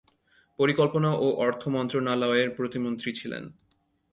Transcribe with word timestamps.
পরিকল্পনা 0.59 1.09
ও 1.15 1.27
অর্থ 1.37 1.61
মন্ত্রণালয়ের 1.67 2.49
প্রতিমন্ত্রী 2.49 3.09
ছিলেন। 3.13 3.43